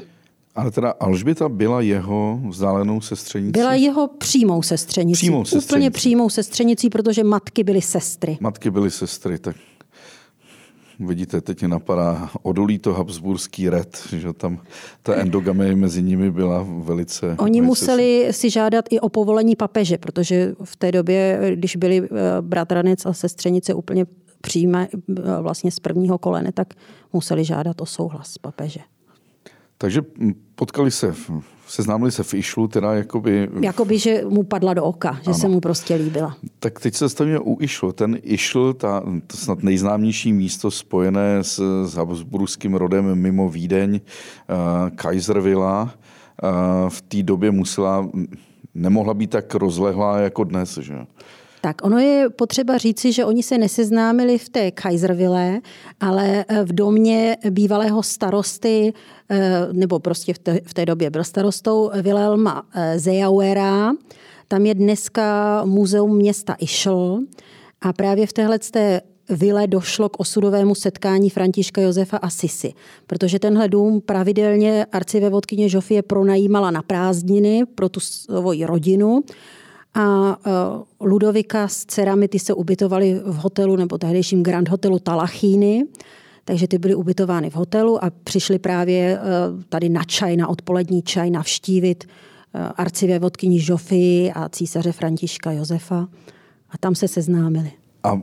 Ale 0.54 0.70
teda 0.70 0.94
Alžběta 1.00 1.48
byla 1.48 1.80
jeho 1.80 2.40
vzdálenou 2.48 3.00
sestřenicí? 3.00 3.52
Byla 3.52 3.74
jeho 3.74 4.08
přímou 4.08 4.62
sestřenicí. 4.62 5.18
Přímou 5.18 5.44
sestřenicí. 5.44 5.68
Úplně 5.68 5.90
přímou 5.90 6.30
sestřenicí, 6.30 6.90
protože 6.90 7.24
matky 7.24 7.64
byly 7.64 7.82
sestry. 7.82 8.38
Matky 8.40 8.70
byly 8.70 8.90
sestry, 8.90 9.38
tak 9.38 9.56
Vidíte, 11.00 11.40
teď 11.40 11.60
mě 11.60 11.68
napadá 11.68 12.30
odolí 12.42 12.78
to 12.78 12.92
habsburský 12.92 13.68
red, 13.68 14.08
že 14.16 14.32
tam 14.32 14.60
ta 15.02 15.14
endogamie 15.14 15.76
mezi 15.76 16.02
nimi 16.02 16.30
byla 16.30 16.66
velice... 16.68 17.36
Oni 17.38 17.60
velice... 17.60 17.66
museli 17.66 18.28
si 18.30 18.50
žádat 18.50 18.84
i 18.90 19.00
o 19.00 19.08
povolení 19.08 19.56
papeže, 19.56 19.98
protože 19.98 20.54
v 20.64 20.76
té 20.76 20.92
době, 20.92 21.40
když 21.54 21.76
byli 21.76 22.02
eh, 22.02 22.08
bratranec 22.40 23.06
a 23.06 23.12
sestřenice 23.12 23.74
úplně 23.74 24.06
přijme 24.40 24.88
eh, 24.92 25.22
vlastně 25.40 25.70
z 25.70 25.80
prvního 25.80 26.18
kolene, 26.18 26.52
tak 26.52 26.74
museli 27.12 27.44
žádat 27.44 27.80
o 27.80 27.86
souhlas 27.86 28.38
papeže. 28.38 28.80
Takže 29.78 30.02
potkali 30.54 30.90
se, 30.90 31.14
seznámili 31.66 32.12
se 32.12 32.22
v 32.22 32.34
Išlu, 32.34 32.68
teda 32.68 32.94
jakoby... 32.94 33.48
Jakoby, 33.60 33.98
že 33.98 34.22
mu 34.28 34.42
padla 34.42 34.74
do 34.74 34.84
oka, 34.84 35.12
že 35.22 35.30
ano. 35.30 35.34
se 35.34 35.48
mu 35.48 35.60
prostě 35.60 35.94
líbila. 35.94 36.36
Tak 36.58 36.80
teď 36.80 36.94
se 36.94 37.08
stavíme 37.08 37.38
u 37.38 37.56
Išlu. 37.60 37.92
Ten 37.92 38.18
Išl, 38.22 38.72
ta, 38.72 39.02
to 39.26 39.36
snad 39.36 39.62
nejznámější 39.62 40.32
místo 40.32 40.70
spojené 40.70 41.44
s, 41.44 41.84
s 41.84 41.94
Habsburským 41.94 42.74
rodem 42.74 43.14
mimo 43.14 43.48
Vídeň, 43.48 44.00
uh, 44.00 44.90
Kaiservilla, 44.96 45.82
uh, 45.82 45.90
v 46.88 47.02
té 47.02 47.22
době 47.22 47.50
musela, 47.50 48.08
nemohla 48.74 49.14
být 49.14 49.30
tak 49.30 49.54
rozlehlá 49.54 50.18
jako 50.18 50.44
dnes, 50.44 50.78
že? 50.78 51.06
Tak 51.64 51.84
ono 51.84 51.98
je 51.98 52.30
potřeba 52.30 52.78
říci, 52.78 53.12
že 53.12 53.24
oni 53.24 53.42
se 53.42 53.58
neseznámili 53.58 54.38
v 54.38 54.48
té 54.48 54.70
Kaiserville, 54.70 55.60
ale 56.00 56.44
v 56.64 56.72
domě 56.72 57.36
bývalého 57.50 58.02
starosty, 58.02 58.92
eh, 59.28 59.68
nebo 59.72 59.98
prostě 59.98 60.34
v 60.34 60.38
té, 60.38 60.60
v 60.66 60.74
té 60.74 60.86
době 60.86 61.10
byl 61.10 61.24
starostou 61.24 61.90
Wilhelma 62.02 62.66
eh, 62.74 62.98
Zejauera. 62.98 63.92
Tam 64.48 64.66
je 64.66 64.74
dneska 64.74 65.62
muzeum 65.64 66.16
města 66.16 66.56
Išl 66.58 67.18
a 67.80 67.92
právě 67.92 68.26
v 68.26 68.32
téhle 68.32 68.58
té 68.58 69.00
vile 69.28 69.66
došlo 69.66 70.08
k 70.08 70.20
osudovému 70.20 70.74
setkání 70.74 71.30
Františka 71.30 71.80
Josefa 71.80 72.16
a 72.16 72.30
Sisy, 72.30 72.72
protože 73.06 73.38
tenhle 73.38 73.68
dům 73.68 74.00
pravidelně 74.00 74.86
arcivévodkyně 74.92 75.68
Žofie 75.68 76.02
pronajímala 76.02 76.70
na 76.70 76.82
prázdniny 76.82 77.62
pro 77.74 77.88
tu 77.88 78.00
svoji 78.00 78.64
rodinu 78.64 79.24
a 79.94 80.36
e, 80.46 80.50
Ludovika 81.00 81.68
s 81.68 81.84
dcerami 81.84 82.28
ty 82.28 82.38
se 82.38 82.54
ubytovali 82.54 83.20
v 83.24 83.34
hotelu 83.34 83.76
nebo 83.76 83.98
tehdejším 83.98 84.42
Grand 84.42 84.68
Hotelu 84.68 84.98
Talachíny, 84.98 85.84
takže 86.44 86.68
ty 86.68 86.78
byly 86.78 86.94
ubytovány 86.94 87.50
v 87.50 87.54
hotelu 87.54 88.04
a 88.04 88.10
přišli 88.24 88.58
právě 88.58 89.18
e, 89.18 89.20
tady 89.68 89.88
na 89.88 90.04
čaj, 90.04 90.36
na 90.36 90.48
odpolední 90.48 91.02
čaj 91.02 91.30
navštívit 91.30 92.04
e, 92.04 92.58
arcivévodkyni 92.58 93.60
Žofy 93.60 94.32
a 94.34 94.48
císaře 94.48 94.92
Františka 94.92 95.52
Josefa 95.52 96.08
a 96.70 96.78
tam 96.78 96.94
se 96.94 97.08
seznámili. 97.08 97.72
A 98.02 98.20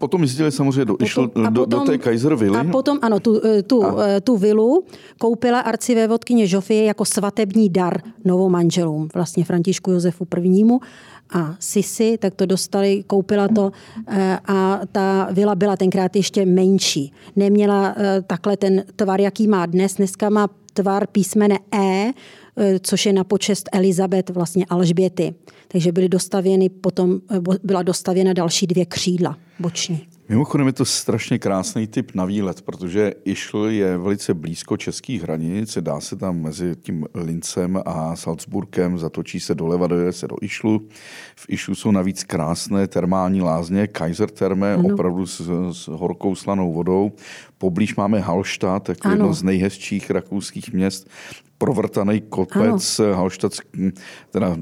Potom 0.00 0.22
jezdili 0.22 0.52
samozřejmě 0.52 0.84
do, 0.84 0.96
potom, 0.96 1.30
do, 1.52 1.60
potom, 1.60 1.80
do 1.80 1.92
té 1.92 1.98
Kaiservily. 1.98 2.58
A 2.58 2.64
potom, 2.64 2.98
ano, 3.02 3.20
tu, 3.20 3.40
tu, 3.66 3.84
a. 3.84 4.20
tu 4.24 4.36
vilu 4.36 4.84
koupila 5.18 5.60
arcivévodkyně 5.60 6.46
Žofie 6.46 6.84
jako 6.84 7.04
svatební 7.04 7.68
dar 7.68 8.00
novomanželům, 8.24 9.08
vlastně 9.14 9.44
Františku 9.44 9.90
Josefu 9.90 10.26
I. 10.44 10.64
a 11.32 11.56
Sisi, 11.58 12.18
tak 12.18 12.34
to 12.34 12.46
dostali, 12.46 13.04
koupila 13.06 13.48
to 13.48 13.72
eh, 14.08 14.38
a 14.46 14.80
ta 14.92 15.28
vila 15.32 15.54
byla 15.54 15.76
tenkrát 15.76 16.16
ještě 16.16 16.46
menší. 16.46 17.12
Neměla 17.36 17.94
eh, 17.96 18.22
takhle 18.26 18.56
ten 18.56 18.84
tvar, 18.96 19.20
jaký 19.20 19.48
má 19.48 19.66
dnes. 19.66 19.94
Dneska 19.94 20.30
má 20.30 20.48
tvar 20.72 21.06
písmene 21.06 21.58
E, 21.72 21.78
eh, 21.78 22.12
což 22.82 23.06
je 23.06 23.12
na 23.12 23.24
počest 23.24 23.68
Elizabet, 23.72 24.30
vlastně 24.30 24.66
Alžběty. 24.70 25.34
Takže 25.68 25.92
byly 25.92 26.08
dostavěny 26.08 26.68
potom, 26.68 27.20
byla 27.62 27.82
dostavěna 27.82 28.32
další 28.32 28.66
dvě 28.66 28.86
křídla 28.86 29.38
boční. 29.60 30.06
Mimochodem 30.28 30.66
je 30.66 30.72
to 30.72 30.84
strašně 30.84 31.38
krásný 31.38 31.86
typ 31.86 32.14
na 32.14 32.24
výlet, 32.24 32.62
protože 32.62 33.12
Išl 33.24 33.66
je 33.70 33.98
velice 33.98 34.34
blízko 34.34 34.76
českých 34.76 35.22
hranic, 35.22 35.78
dá 35.80 36.00
se 36.00 36.16
tam 36.16 36.40
mezi 36.40 36.76
tím 36.82 37.06
Lincem 37.14 37.82
a 37.86 38.16
Salzburgem, 38.16 38.98
zatočí 38.98 39.40
se 39.40 39.54
doleva, 39.54 39.86
dojede 39.86 40.12
se 40.12 40.28
do 40.28 40.36
Išlu. 40.42 40.88
V 41.36 41.46
Išlu 41.48 41.74
jsou 41.74 41.90
navíc 41.90 42.24
krásné 42.24 42.86
termální 42.86 43.42
lázně, 43.42 43.86
Kaiser 43.86 44.30
Terme, 44.30 44.74
ano. 44.74 44.94
opravdu 44.94 45.26
s, 45.26 45.40
s 45.72 45.88
horkou 45.88 46.34
slanou 46.34 46.72
vodou. 46.72 47.12
Poblíž 47.58 47.96
máme 47.96 48.20
Halštát, 48.20 48.88
jako 48.88 49.08
jedno 49.08 49.34
z 49.34 49.42
nejhezčích 49.42 50.10
rakouských 50.10 50.72
měst, 50.72 51.10
provrtaný 51.60 52.20
kopec, 52.20 53.00
Halštat, 53.14 53.52
teda 54.30 54.56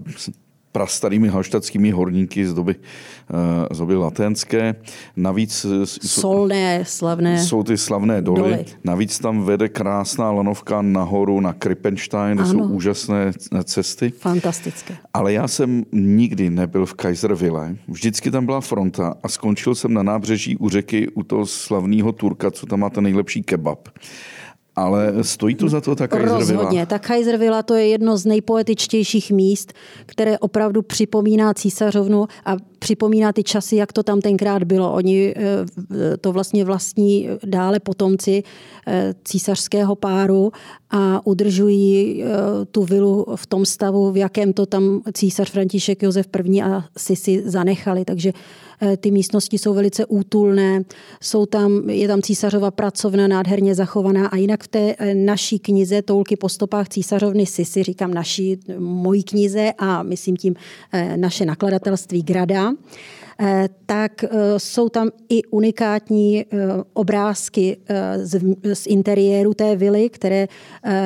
prastarými 0.72 1.28
halštatskými 1.28 1.90
horníky 1.90 2.46
z 2.46 2.54
doby, 2.54 2.74
eh, 2.78 3.74
z 3.74 3.78
doby 3.78 3.94
latenské. 3.96 4.74
Navíc 5.16 5.66
Solné, 5.84 6.84
slavné 6.86 7.42
jsou 7.42 7.62
ty 7.62 7.76
slavné 7.76 8.22
doly. 8.22 8.40
doly. 8.40 8.64
Navíc 8.84 9.18
tam 9.18 9.42
vede 9.42 9.68
krásná 9.68 10.30
lanovka 10.30 10.82
nahoru 10.82 11.40
na 11.40 11.52
Kripenstein, 11.52 12.36
kde 12.36 12.46
jsou 12.46 12.58
úžasné 12.58 13.32
cesty. 13.64 14.10
Fantastické. 14.10 14.96
Ale 15.14 15.32
já 15.32 15.48
jsem 15.48 15.84
nikdy 15.92 16.50
nebyl 16.50 16.86
v 16.86 16.94
Kaiserville. 16.94 17.76
Vždycky 17.88 18.30
tam 18.30 18.46
byla 18.46 18.60
fronta 18.60 19.14
a 19.22 19.28
skončil 19.28 19.74
jsem 19.74 19.94
na 19.94 20.02
nábřeží 20.02 20.56
u 20.56 20.68
řeky 20.68 21.08
u 21.08 21.22
toho 21.22 21.46
slavného 21.46 22.12
Turka, 22.12 22.50
co 22.50 22.66
tam 22.66 22.80
má 22.80 22.90
ten 22.90 23.04
nejlepší 23.04 23.42
kebab. 23.42 23.88
Ale 24.78 25.24
stojí 25.24 25.54
to 25.54 25.68
za 25.68 25.80
to 25.80 25.94
ta 25.94 26.08
Kaiservilla? 26.08 26.38
Rozhodně. 26.38 26.86
Ta 26.86 26.98
Kaiservilla 26.98 27.62
to 27.62 27.74
je 27.74 27.86
jedno 27.86 28.16
z 28.16 28.26
nejpoetičtějších 28.26 29.30
míst, 29.30 29.72
které 30.06 30.38
opravdu 30.38 30.82
připomíná 30.82 31.54
císařovnu 31.54 32.26
a 32.44 32.56
připomíná 32.78 33.32
ty 33.32 33.42
časy, 33.42 33.76
jak 33.76 33.92
to 33.92 34.02
tam 34.02 34.20
tenkrát 34.20 34.64
bylo. 34.64 34.92
Oni 34.92 35.34
eh, 35.36 36.16
to 36.16 36.32
vlastně 36.32 36.64
vlastní 36.64 37.28
dále 37.44 37.80
potomci 37.80 38.42
eh, 38.86 39.14
císařského 39.24 39.96
páru 39.96 40.52
a 40.90 41.26
udržují 41.26 42.22
eh, 42.22 42.26
tu 42.70 42.84
vilu 42.84 43.26
v 43.36 43.46
tom 43.46 43.64
stavu, 43.64 44.12
v 44.12 44.16
jakém 44.16 44.52
to 44.52 44.66
tam 44.66 45.00
císař 45.12 45.50
František 45.50 46.02
Josef 46.02 46.26
I. 46.44 46.62
a 46.62 46.84
Sisi 46.98 47.42
zanechali. 47.44 48.04
Takže 48.04 48.32
ty 49.00 49.10
místnosti 49.10 49.58
jsou 49.58 49.74
velice 49.74 50.06
útulné, 50.06 50.82
jsou 51.22 51.46
tam, 51.46 51.90
je 51.90 52.08
tam 52.08 52.22
císařova 52.22 52.70
pracovna 52.70 53.28
nádherně 53.28 53.74
zachovaná 53.74 54.26
a 54.26 54.36
jinak 54.36 54.64
v 54.64 54.68
té 54.68 54.94
naší 55.14 55.58
knize 55.58 56.02
Toulky 56.02 56.36
po 56.36 56.48
stopách 56.48 56.88
císařovny 56.88 57.46
Sisi, 57.46 57.82
říkám 57.82 58.14
naší, 58.14 58.60
mojí 58.78 59.22
knize 59.22 59.72
a 59.78 60.02
myslím 60.02 60.36
tím 60.36 60.54
naše 61.16 61.44
nakladatelství 61.44 62.22
Grada, 62.22 62.72
Eh, 62.72 63.17
tak 63.86 64.24
eh, 64.24 64.28
jsou 64.56 64.88
tam 64.88 65.10
i 65.28 65.44
unikátní 65.44 66.40
eh, 66.40 66.46
obrázky 66.92 67.76
z 68.72 68.86
interiéru 68.86 69.54
té 69.54 69.76
vily, 69.76 70.08
které 70.08 70.48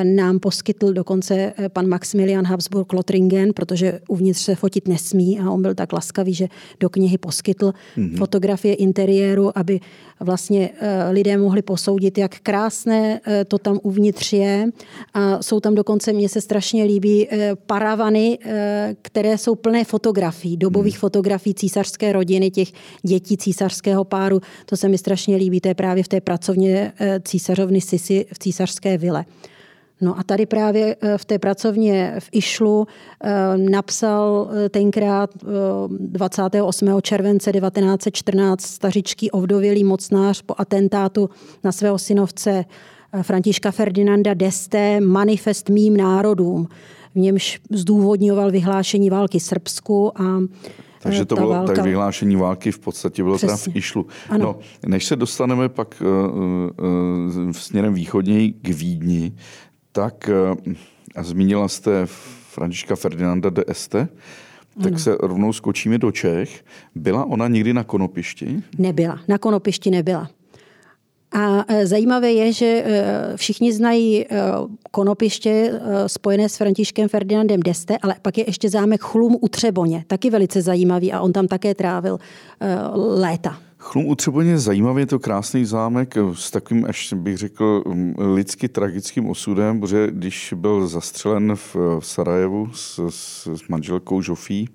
nám 0.03 0.39
poskytl 0.39 0.93
dokonce 0.93 1.53
pan 1.67 1.87
Maximilian 1.87 2.45
Habsburg 2.45 2.93
Lothringen, 2.93 3.53
protože 3.53 3.99
uvnitř 4.07 4.41
se 4.41 4.55
fotit 4.55 4.87
nesmí 4.87 5.39
a 5.39 5.51
on 5.51 5.61
byl 5.61 5.75
tak 5.75 5.93
laskavý, 5.93 6.33
že 6.33 6.47
do 6.79 6.89
knihy 6.89 7.17
poskytl 7.17 7.73
mm-hmm. 7.97 8.17
fotografie 8.17 8.73
interiéru, 8.73 9.57
aby 9.57 9.79
vlastně 10.19 10.69
lidé 11.09 11.37
mohli 11.37 11.61
posoudit, 11.61 12.17
jak 12.17 12.39
krásné 12.39 13.21
to 13.47 13.57
tam 13.57 13.79
uvnitř 13.83 14.33
je. 14.33 14.69
A 15.13 15.41
jsou 15.41 15.59
tam 15.59 15.75
dokonce, 15.75 16.13
mně 16.13 16.29
se 16.29 16.41
strašně 16.41 16.83
líbí, 16.83 17.27
paravany, 17.65 18.39
které 19.01 19.37
jsou 19.37 19.55
plné 19.55 19.83
fotografií, 19.83 20.57
dobových 20.57 20.95
mm. 20.95 20.99
fotografií 20.99 21.53
císařské 21.53 22.11
rodiny, 22.13 22.22
těch 22.25 22.71
dětí 23.03 23.37
císařského 23.37 24.03
páru. 24.03 24.41
To 24.65 24.77
se 24.77 24.89
mi 24.89 24.97
strašně 24.97 25.35
líbí, 25.35 25.61
to 25.61 25.67
je 25.67 25.75
právě 25.75 26.03
v 26.03 26.07
té 26.07 26.21
pracovně 26.21 26.93
eh, 26.99 27.19
císařovny 27.25 27.81
Sisi 27.81 28.25
v 28.33 28.39
císařské 28.39 28.97
vile. 28.97 29.25
No 30.01 30.19
a 30.19 30.23
tady 30.23 30.45
právě 30.45 30.95
eh, 31.01 31.17
v 31.17 31.25
té 31.25 31.39
pracovně 31.39 32.15
v 32.19 32.29
Išlu 32.31 32.87
eh, 33.23 33.57
napsal 33.57 34.49
tenkrát 34.69 35.29
28. 35.89 37.01
července 37.01 37.51
1914 37.51 38.61
stařičký 38.61 39.31
ovdovělý 39.31 39.83
mocnář 39.83 40.41
po 40.41 40.55
atentátu 40.57 41.29
na 41.63 41.71
svého 41.71 41.97
synovce 41.97 42.65
Františka 43.21 43.71
Ferdinanda 43.71 44.33
d'Este 44.33 45.01
manifest 45.01 45.69
mým 45.69 45.97
národům. 45.97 46.67
V 47.15 47.19
němž 47.19 47.59
zdůvodňoval 47.71 48.51
vyhlášení 48.51 49.09
války 49.09 49.39
Srbsku 49.39 50.21
a 50.21 50.39
takže 51.03 51.25
to 51.25 51.35
bylo 51.35 51.67
tak 51.67 51.77
vyhlášení 51.77 52.35
války 52.35 52.71
v 52.71 52.79
podstatě 52.79 53.23
bylo 53.23 53.37
teda 53.37 53.57
v 53.57 53.67
Išlu. 53.75 54.07
Ano. 54.29 54.43
No, 54.43 54.59
než 54.89 55.05
se 55.05 55.15
dostaneme 55.15 55.69
pak 55.69 56.01
uh, 56.01 56.07
uh, 57.45 57.51
směrem 57.51 57.93
východněji 57.93 58.51
k 58.51 58.67
Vídni, 58.67 59.35
tak 59.91 60.29
uh, 60.65 60.73
a 61.15 61.23
zmínila 61.23 61.67
jste 61.67 62.01
Františka 62.53 62.95
Ferdinanda 62.95 63.49
de 63.49 63.63
Este, 63.67 64.07
tak 64.83 64.91
ano. 64.91 64.99
se 64.99 65.17
rovnou 65.19 65.53
skočíme 65.53 65.97
do 65.97 66.11
Čech. 66.11 66.65
Byla 66.95 67.25
ona 67.25 67.47
někdy 67.47 67.73
na 67.73 67.83
Konopišti? 67.83 68.63
Nebyla, 68.77 69.19
na 69.27 69.37
Konopišti 69.37 69.91
nebyla. 69.91 70.29
A 71.33 71.65
zajímavé 71.83 72.31
je, 72.31 72.53
že 72.53 72.85
všichni 73.35 73.73
znají 73.73 74.25
konopiště 74.91 75.79
spojené 76.07 76.49
s 76.49 76.57
Františkem 76.57 77.09
Ferdinandem 77.09 77.59
d'Este, 77.59 77.97
ale 77.97 78.15
pak 78.21 78.37
je 78.37 78.43
ještě 78.47 78.69
zámek 78.69 79.01
Chlum 79.01 79.37
u 79.41 79.47
Třeboně, 79.47 80.03
taky 80.07 80.29
velice 80.29 80.61
zajímavý 80.61 81.13
a 81.13 81.21
on 81.21 81.33
tam 81.33 81.47
také 81.47 81.75
trávil 81.75 82.17
léta. 82.95 83.57
Chlum 83.77 84.05
u 84.05 84.15
Třeboně 84.15 84.51
je 84.51 84.57
zajímavý, 84.57 85.01
je 85.01 85.05
to 85.05 85.19
krásný 85.19 85.65
zámek 85.65 86.15
s 86.33 86.51
takovým, 86.51 86.85
až 86.85 87.13
bych 87.13 87.37
řekl, 87.37 87.83
lidsky 88.17 88.67
tragickým 88.69 89.29
osudem, 89.29 89.79
protože 89.79 90.07
když 90.11 90.53
byl 90.57 90.87
zastřelen 90.87 91.55
v 91.55 91.75
Sarajevu 91.99 92.69
s, 92.73 93.07
s, 93.09 93.47
s 93.47 93.67
manželkou 93.67 94.21
Žofí, 94.21 94.69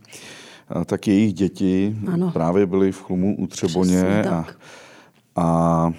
tak 0.86 1.08
jejich 1.08 1.34
děti 1.34 1.96
ano. 2.12 2.30
právě 2.30 2.66
byly 2.66 2.92
v 2.92 3.02
Chlumu 3.02 3.36
u 3.38 3.46
Třeboně 3.46 4.24
a, 4.24 4.46
a 5.38 5.92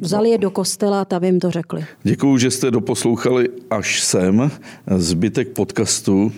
Vzali 0.00 0.30
je 0.30 0.38
do 0.38 0.50
kostela 0.50 1.00
a 1.00 1.04
tam 1.04 1.24
jim 1.24 1.40
to 1.40 1.50
řekli. 1.50 1.84
Děkuju, 2.02 2.38
že 2.38 2.50
jste 2.50 2.70
doposlouchali 2.70 3.48
až 3.70 4.02
sem. 4.02 4.50
Zbytek 4.96 5.48
podcastu 5.48 6.32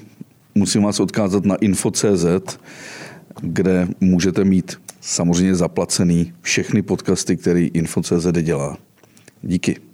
musím 0.55 0.83
vás 0.83 1.01
odkázat 1.01 1.45
na 1.45 1.55
info.cz, 1.55 2.59
kde 3.41 3.89
můžete 4.01 4.45
mít 4.45 4.81
samozřejmě 5.01 5.55
zaplacený 5.55 6.33
všechny 6.41 6.83
podcasty, 6.83 7.37
který 7.37 7.71
info.cz 7.75 8.27
dělá. 8.43 8.77
Díky. 9.43 9.90